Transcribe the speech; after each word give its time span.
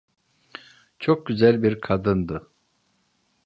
Çok 0.99 1.25
güzel 1.25 1.63
bir 1.63 1.81
kadındı. 1.81 2.51